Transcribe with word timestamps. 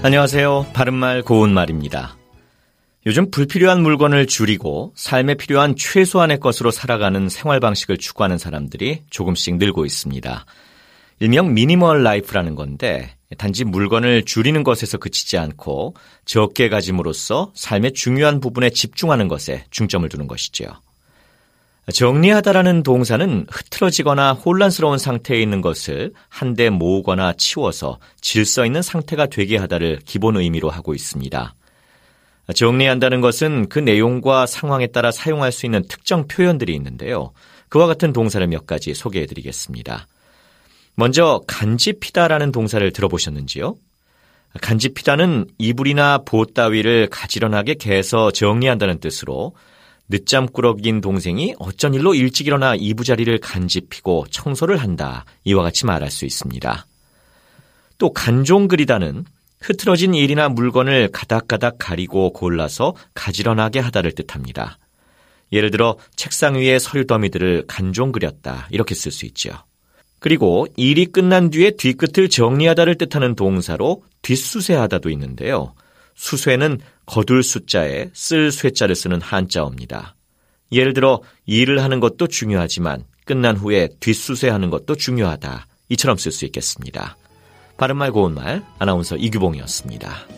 안녕하세요. 0.00 0.66
바른말 0.74 1.22
고운말입니다. 1.22 2.16
요즘 3.04 3.32
불필요한 3.32 3.82
물건을 3.82 4.26
줄이고 4.26 4.92
삶에 4.94 5.34
필요한 5.34 5.74
최소한의 5.74 6.38
것으로 6.38 6.70
살아가는 6.70 7.28
생활 7.28 7.58
방식을 7.58 7.98
추구하는 7.98 8.38
사람들이 8.38 9.02
조금씩 9.10 9.56
늘고 9.56 9.84
있습니다. 9.84 10.46
일명 11.18 11.52
minimal 11.52 12.04
life라는 12.04 12.54
건데 12.54 13.16
단지 13.38 13.64
물건을 13.64 14.24
줄이는 14.24 14.62
것에서 14.62 14.98
그치지 14.98 15.36
않고 15.36 15.94
적게 16.24 16.68
가짐으로써 16.68 17.50
삶의 17.56 17.94
중요한 17.94 18.38
부분에 18.38 18.70
집중하는 18.70 19.26
것에 19.26 19.64
중점을 19.70 20.08
두는 20.08 20.28
것이죠. 20.28 20.66
정리하다라는 21.92 22.82
동사는 22.82 23.46
흐트러지거나 23.50 24.34
혼란스러운 24.34 24.98
상태에 24.98 25.40
있는 25.40 25.62
것을 25.62 26.12
한데 26.28 26.68
모으거나 26.68 27.32
치워서 27.32 27.98
질서 28.20 28.66
있는 28.66 28.82
상태가 28.82 29.26
되게 29.26 29.56
하다를 29.56 30.00
기본 30.04 30.36
의미로 30.36 30.68
하고 30.68 30.94
있습니다. 30.94 31.54
정리한다는 32.54 33.20
것은 33.20 33.68
그 33.68 33.78
내용과 33.78 34.46
상황에 34.46 34.86
따라 34.88 35.10
사용할 35.10 35.50
수 35.52 35.66
있는 35.66 35.82
특정 35.88 36.26
표현들이 36.26 36.74
있는데요. 36.74 37.32
그와 37.68 37.86
같은 37.86 38.12
동사를 38.12 38.46
몇 38.46 38.66
가지 38.66 38.94
소개해 38.94 39.26
드리겠습니다. 39.26 40.06
먼저 40.94 41.42
간지피다라는 41.46 42.52
동사를 42.52 42.90
들어보셨는지요? 42.92 43.76
간지피다는 44.60 45.46
이불이나 45.58 46.18
보옷 46.24 46.54
따위를 46.54 47.08
가지런하게 47.10 47.74
개서 47.74 48.30
정리한다는 48.30 48.98
뜻으로 48.98 49.54
늦잠 50.08 50.46
꾸러기인 50.46 51.00
동생이 51.00 51.54
어쩐 51.58 51.94
일로 51.94 52.14
일찍 52.14 52.46
일어나 52.46 52.74
이부자리를 52.74 53.38
간지피고 53.38 54.26
청소를 54.30 54.78
한다. 54.78 55.24
이와 55.44 55.62
같이 55.62 55.84
말할 55.84 56.10
수 56.10 56.24
있습니다. 56.24 56.86
또 57.98 58.12
간종 58.12 58.68
그리다는 58.68 59.24
흐트러진 59.60 60.14
일이나 60.14 60.48
물건을 60.48 61.10
가닥가닥 61.12 61.76
가리고 61.78 62.32
골라서 62.32 62.94
가지런하게 63.14 63.80
하다를 63.80 64.12
뜻합니다. 64.12 64.78
예를 65.52 65.70
들어 65.70 65.96
책상 66.16 66.54
위에 66.54 66.78
서류 66.78 67.06
더미들을 67.06 67.64
간종 67.66 68.12
그렸다 68.12 68.68
이렇게 68.70 68.94
쓸 68.94 69.10
수 69.10 69.26
있죠. 69.26 69.50
그리고 70.20 70.66
일이 70.76 71.06
끝난 71.06 71.50
뒤에 71.50 71.72
뒤끝을 71.72 72.28
정리하다를 72.28 72.96
뜻하는 72.96 73.34
동사로 73.34 74.02
뒷수세하다도 74.22 75.10
있는데요. 75.10 75.74
수쇠는 76.14 76.80
거둘 77.08 77.42
숫자에 77.42 78.10
쓸 78.12 78.52
쇠자를 78.52 78.94
쓰는 78.94 79.20
한자어입니다. 79.20 80.14
예를 80.70 80.92
들어 80.92 81.22
일을 81.46 81.82
하는 81.82 82.00
것도 82.00 82.26
중요하지만 82.26 83.04
끝난 83.24 83.56
후에 83.56 83.88
뒷수세하는 84.00 84.68
것도 84.70 84.94
중요하다. 84.94 85.66
이처럼 85.88 86.18
쓸 86.18 86.32
수 86.32 86.44
있겠습니다. 86.44 87.16
바른말 87.78 88.12
고운말 88.12 88.62
아나운서 88.78 89.16
이규봉이었습니다. 89.16 90.37